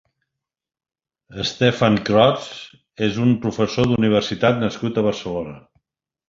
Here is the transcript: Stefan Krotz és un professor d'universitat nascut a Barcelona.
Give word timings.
Stefan 1.49 1.99
Krotz 2.07 2.47
és 3.09 3.19
un 3.27 3.35
professor 3.45 3.89
d'universitat 3.93 4.59
nascut 4.65 4.99
a 4.99 5.05
Barcelona. 5.11 5.55